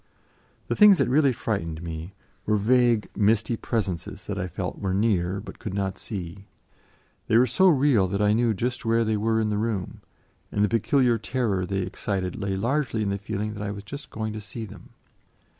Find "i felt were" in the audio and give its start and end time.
4.39-4.95